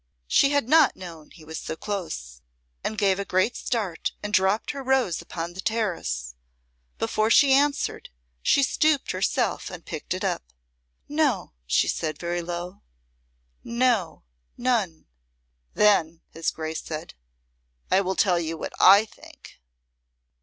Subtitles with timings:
[0.25, 2.41] She had not known he was so close,
[2.83, 6.33] and gave a great start and dropped her rose upon the terrace.
[6.97, 8.09] Before she answered,
[8.41, 10.53] she stooped herself and picked it up.
[11.07, 12.81] "No," she said, very low.
[13.63, 14.23] "No;
[14.57, 15.05] none."
[15.75, 17.13] "Then," his Grace said,
[17.91, 19.59] "I will tell you what I think."